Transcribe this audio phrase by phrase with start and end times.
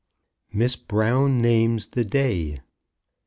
[0.51, 2.57] MISS BROWN NAMES THE DAY.